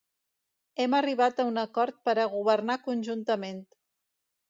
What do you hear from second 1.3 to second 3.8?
a un acord per a governar conjuntament.